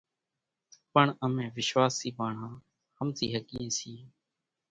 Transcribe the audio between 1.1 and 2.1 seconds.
امين وشواسي